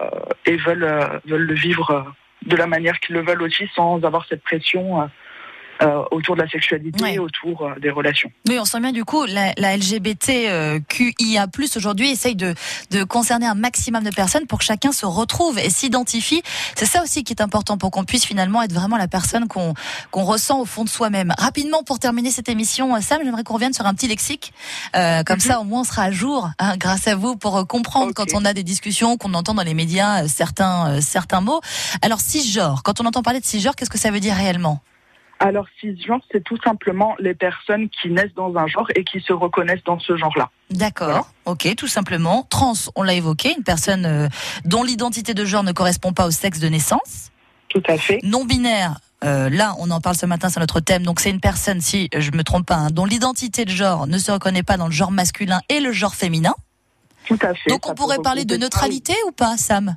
et 0.47 0.57
veulent 0.57 1.21
veulent 1.27 1.47
le 1.47 1.55
vivre 1.55 2.13
de 2.47 2.57
la 2.57 2.67
manière 2.67 2.99
qu'ils 3.01 3.15
le 3.15 3.23
veulent 3.23 3.43
aussi, 3.43 3.69
sans 3.75 4.03
avoir 4.05 4.27
cette 4.27 4.43
pression. 4.43 5.09
Euh, 5.83 6.03
autour 6.11 6.37
de 6.37 6.43
la 6.43 6.49
sexualité, 6.49 7.03
Ouais. 7.03 7.19
autour 7.19 7.63
euh, 7.63 7.75
des 7.81 7.91
relations. 7.91 8.31
Oui, 8.49 8.59
on 8.61 8.65
sent 8.65 8.81
bien 8.81 8.93
du 8.93 9.05
coup 9.05 9.25
la, 9.27 9.53
la 9.57 9.77
LGBTQIA+ 9.77 11.47
aujourd'hui 11.77 12.11
essaye 12.11 12.35
de, 12.37 12.55
de 12.91 13.05
concerner 13.05 13.47
un 13.47 13.55
maximum 13.55 14.03
de 14.05 14.11
personnes 14.11 14.47
pour 14.47 14.59
que 14.59 14.65
chacun 14.65 14.93
se 14.93 15.07
retrouve 15.07 15.59
et 15.59 15.71
s'identifie. 15.71 16.43
C'est 16.77 16.87
ça 16.87 17.03
aussi 17.03 17.25
qui 17.25 17.33
est 17.33 17.43
important 17.43 17.79
pour 17.79 17.91
qu'on 17.91 18.05
puisse 18.05 18.25
finalement 18.25 18.63
être 18.63 18.73
vraiment 18.73 18.97
la 18.97 19.09
personne 19.09 19.49
qu'on 19.49 19.75
qu'on 20.11 20.25
ressent 20.25 20.61
au 20.61 20.65
fond 20.65 20.85
de 20.85 20.89
soi-même. 20.89 21.35
Rapidement 21.39 21.83
pour 21.83 21.99
terminer 21.99 22.31
cette 22.31 22.49
émission, 22.49 22.95
euh, 22.95 23.01
Sam, 23.01 23.21
j'aimerais 23.25 23.45
qu'on 23.45 23.55
revienne 23.55 23.73
sur 23.75 23.87
un 23.87 23.95
petit 23.95 24.09
lexique. 24.09 24.53
Euh, 24.97 25.23
comme 25.25 25.41
ça, 25.41 25.61
au 25.61 25.65
moins, 25.65 25.81
on 25.81 25.85
sera 25.85 26.03
à 26.05 26.11
jour 26.11 26.51
hein, 26.59 26.77
grâce 26.77 27.07
à 27.09 27.15
vous 27.15 27.37
pour 27.37 27.57
euh, 27.57 27.65
comprendre 27.65 28.13
quand 28.15 28.27
on 28.35 28.45
a 28.45 28.53
des 28.53 28.63
discussions, 28.65 29.17
qu'on 29.17 29.35
entend 29.35 29.55
dans 29.55 29.63
les 29.63 29.75
médias 29.75 30.27
certains 30.29 31.01
certains 31.01 31.41
mots. 31.41 31.61
Alors 32.03 32.21
cisgenre, 32.21 32.83
quand 32.83 33.01
on 33.01 33.07
entend 33.07 33.23
parler 33.23 33.41
de 33.41 33.45
cisgenre, 33.45 33.77
qu'est-ce 33.77 33.91
que 33.91 33.99
ça 33.99 34.11
veut 34.11 34.21
dire 34.21 34.35
réellement? 34.35 34.81
Alors, 35.41 35.67
cisgenre, 35.79 36.21
c'est 36.33 36.43
tout 36.43 36.59
simplement 36.65 37.15
les 37.21 37.35
personnes 37.35 37.89
qui 37.89 38.11
naissent 38.11 38.35
dans 38.35 38.57
un 38.57 38.67
genre 38.67 38.89
et 38.97 39.05
qui 39.05 39.21
se 39.21 39.33
reconnaissent 39.33 39.85
dans 39.85 39.99
ce 39.99 40.17
genre-là. 40.17 40.51
D'accord, 40.71 41.31
ok, 41.45 41.75
tout 41.77 41.87
simplement. 41.87 42.45
Trans, 42.51 42.75
on 42.97 43.03
l'a 43.03 43.15
évoqué, 43.15 43.55
une 43.57 43.63
personne 43.63 44.05
euh, 44.05 44.29
dont 44.65 44.83
l'identité 44.83 45.35
de 45.35 45.45
genre 45.45 45.63
ne 45.63 45.73
correspond 45.73 46.13
pas 46.13 46.27
au 46.27 46.31
sexe 46.31 46.59
de 46.59 46.69
naissance. 46.69 47.31
Tout 47.69 47.83
à 47.87 47.97
fait. 47.97 48.19
Non 48.25 48.45
binaire, 48.45 48.97
euh, 49.25 49.49
là, 49.51 49.75
on 49.79 49.91
en 49.91 50.01
parle 50.01 50.17
ce 50.17 50.27
matin, 50.27 50.49
c'est 50.49 50.61
notre 50.61 50.81
thème. 50.81 51.05
Donc, 51.05 51.21
c'est 51.21 51.31
une 51.31 51.41
personne, 51.41 51.81
si 51.81 52.09
je 52.17 52.31
me 52.33 52.43
trompe 52.43 52.67
pas, 52.67 52.77
hein, 52.77 52.89
dont 52.91 53.05
l'identité 53.05 53.65
de 53.65 53.71
genre 53.71 54.07
ne 54.07 54.19
se 54.19 54.31
reconnaît 54.31 54.63
pas 54.63 54.77
dans 54.77 54.87
le 54.87 54.93
genre 54.93 55.11
masculin 55.11 55.61
et 55.69 55.81
le 55.81 55.93
genre 55.93 56.15
féminin. 56.15 56.55
Tout 57.27 57.39
à 57.43 57.55
fait. 57.55 57.71
Donc, 57.71 57.89
on 57.89 57.95
pourrait 57.95 58.19
parler 58.19 58.45
de 58.45 58.57
neutralité 58.57 59.15
ou 59.27 59.33
pas, 59.33 59.57
Sam? 59.57 59.97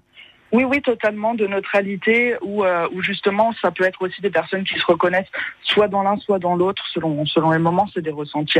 Oui, 0.51 0.63
oui, 0.63 0.81
totalement 0.81 1.33
de 1.33 1.47
neutralité, 1.47 2.35
ou 2.41 2.65
euh, 2.65 2.87
où 2.93 3.01
justement, 3.01 3.53
ça 3.61 3.71
peut 3.71 3.83
être 3.85 4.01
aussi 4.01 4.21
des 4.21 4.29
personnes 4.29 4.63
qui 4.63 4.77
se 4.77 4.85
reconnaissent 4.85 5.29
soit 5.63 5.87
dans 5.87 6.03
l'un, 6.03 6.17
soit 6.17 6.39
dans 6.39 6.55
l'autre, 6.55 6.83
selon 6.93 7.25
selon 7.25 7.51
les 7.51 7.59
moments. 7.59 7.87
C'est 7.93 8.01
des 8.01 8.11
ressentis 8.11 8.59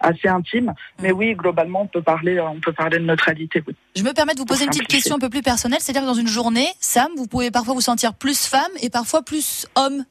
assez 0.00 0.28
intimes. 0.28 0.72
Mais 1.00 1.12
oui, 1.12 1.34
globalement, 1.34 1.82
on 1.82 1.86
peut 1.86 2.02
parler, 2.02 2.38
euh, 2.38 2.48
on 2.48 2.60
peut 2.60 2.72
parler 2.72 2.98
de 2.98 3.04
neutralité. 3.04 3.62
Oui. 3.66 3.74
Je 3.96 4.02
me 4.02 4.12
permets 4.12 4.34
de 4.34 4.38
vous 4.38 4.44
poser 4.46 4.64
une 4.64 4.70
petite 4.70 4.82
simplifier. 4.82 4.98
question 5.00 5.16
un 5.16 5.18
peu 5.18 5.30
plus 5.30 5.42
personnelle. 5.42 5.78
C'est-à-dire 5.80 6.02
que 6.02 6.06
dans 6.06 6.14
une 6.14 6.28
journée, 6.28 6.68
Sam, 6.80 7.08
vous 7.16 7.26
pouvez 7.26 7.50
parfois 7.50 7.74
vous 7.74 7.80
sentir 7.80 8.14
plus 8.14 8.46
femme 8.46 8.70
et 8.80 8.90
parfois 8.90 9.22
plus 9.22 9.66
homme. 9.74 10.04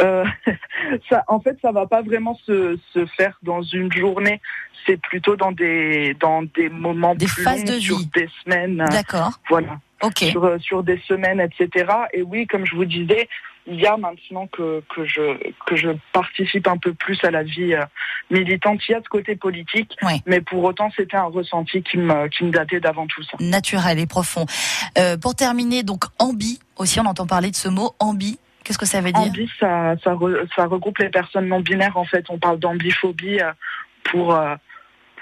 Euh, 0.00 0.24
ça, 1.08 1.24
en 1.28 1.40
fait, 1.40 1.58
ça 1.62 1.72
va 1.72 1.86
pas 1.86 2.02
vraiment 2.02 2.34
se, 2.46 2.78
se 2.92 3.06
faire 3.06 3.38
dans 3.42 3.62
une 3.62 3.92
journée. 3.92 4.40
C'est 4.86 5.00
plutôt 5.00 5.36
dans 5.36 5.52
des 5.52 6.14
dans 6.18 6.42
des 6.42 6.68
moments 6.68 7.14
Des 7.14 7.26
plus 7.26 7.44
phases 7.44 7.64
longs, 7.64 7.74
de 7.74 7.78
sur 7.80 7.98
vie. 7.98 8.10
des 8.14 8.28
semaines. 8.42 8.84
D'accord, 8.90 9.38
Voilà. 9.48 9.78
Sur, 10.30 10.44
euh, 10.44 10.58
sur 10.58 10.82
des 10.82 11.00
semaines, 11.06 11.40
etc. 11.40 11.86
Et 12.12 12.22
oui, 12.22 12.46
comme 12.46 12.66
je 12.66 12.74
vous 12.74 12.84
disais, 12.84 13.28
il 13.66 13.80
y 13.80 13.86
a 13.86 13.96
maintenant 13.96 14.48
que, 14.48 14.82
que, 14.92 15.04
je, 15.04 15.38
que 15.66 15.76
je 15.76 15.90
participe 16.12 16.66
un 16.66 16.76
peu 16.78 16.92
plus 16.94 17.18
à 17.22 17.30
la 17.30 17.44
vie 17.44 17.74
euh, 17.74 17.84
militante, 18.30 18.80
il 18.88 18.92
y 18.92 18.94
a 18.94 19.00
ce 19.02 19.08
côté 19.08 19.36
politique, 19.36 19.94
mais 20.26 20.40
pour 20.40 20.64
autant, 20.64 20.90
c'était 20.96 21.16
un 21.16 21.24
ressenti 21.24 21.82
qui 21.82 21.96
me, 21.98 22.26
qui 22.28 22.44
me 22.44 22.50
datait 22.50 22.80
d'avant 22.80 23.06
tout 23.06 23.22
ça. 23.22 23.36
naturel 23.40 23.98
et 24.00 24.06
profond. 24.06 24.46
Euh, 24.98 25.16
pour 25.16 25.36
terminer, 25.36 25.84
donc 25.84 26.04
ambi, 26.18 26.58
aussi 26.76 26.98
on 26.98 27.06
entend 27.06 27.26
parler 27.26 27.50
de 27.50 27.56
ce 27.56 27.68
mot 27.68 27.92
ambi. 28.00 28.38
Qu'est-ce 28.64 28.78
que 28.78 28.86
ça 28.86 29.00
veut 29.00 29.12
dire? 29.12 29.22
Ambi, 29.22 29.48
ça, 29.60 29.94
ça, 30.02 30.14
re- 30.14 30.46
ça 30.56 30.66
regroupe 30.66 30.98
les 30.98 31.08
personnes 31.08 31.46
non 31.48 31.60
binaires, 31.60 31.96
en 31.96 32.04
fait. 32.04 32.24
On 32.30 32.38
parle 32.38 32.58
d'ambiphobie 32.58 33.40
pour, 34.04 34.36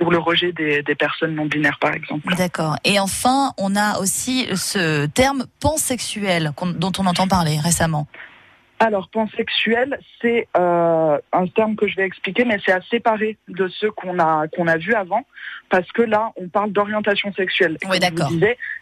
pour 0.00 0.10
le 0.10 0.18
rejet 0.18 0.52
des, 0.52 0.82
des 0.82 0.94
personnes 0.94 1.34
non 1.34 1.44
binaires, 1.44 1.78
par 1.78 1.92
exemple. 1.92 2.34
D'accord. 2.34 2.76
Et 2.84 2.98
enfin, 2.98 3.52
on 3.58 3.76
a 3.76 3.98
aussi 3.98 4.48
ce 4.56 5.04
terme 5.06 5.44
pansexuel 5.60 6.52
dont 6.76 6.92
on 6.98 7.06
entend 7.06 7.28
parler 7.28 7.58
récemment. 7.62 8.06
Alors, 8.78 9.10
pansexuel, 9.10 10.00
c'est 10.22 10.48
euh, 10.56 11.18
un 11.34 11.46
terme 11.48 11.76
que 11.76 11.86
je 11.86 11.96
vais 11.96 12.04
expliquer, 12.04 12.46
mais 12.46 12.58
c'est 12.64 12.72
à 12.72 12.80
séparer 12.90 13.36
de 13.48 13.68
ceux 13.68 13.90
qu'on 13.90 14.18
a 14.18 14.48
qu'on 14.48 14.66
a 14.68 14.78
vus 14.78 14.94
avant, 14.94 15.26
parce 15.68 15.92
que 15.92 16.00
là, 16.00 16.32
on 16.36 16.48
parle 16.48 16.72
d'orientation 16.72 17.30
sexuelle. 17.34 17.76
Oui, 17.90 17.98
d'accord. 17.98 18.30